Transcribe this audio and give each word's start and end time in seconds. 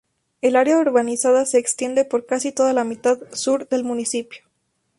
El 0.41 0.55
área 0.55 0.79
urbanizada 0.79 1.45
se 1.45 1.59
extiende 1.59 2.05
por 2.05 2.25
casi 2.25 2.51
toda 2.51 2.73
la 2.73 2.83
mitad 2.83 3.19
sur 3.33 3.69
del 3.69 3.83
municipio. 3.83 4.41